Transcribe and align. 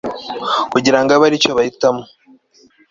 kugira 0.71 0.99
ngo 1.01 1.11
ab 1.13 1.23
ari 1.27 1.41
cyo 1.43 1.51
bahitamo 1.57 2.03